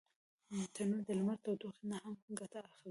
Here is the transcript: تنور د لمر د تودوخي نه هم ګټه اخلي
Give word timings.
تنور 0.73 1.01
د 1.07 1.09
لمر 1.17 1.37
د 1.39 1.41
تودوخي 1.43 1.83
نه 1.91 1.97
هم 2.03 2.15
ګټه 2.39 2.57
اخلي 2.61 2.77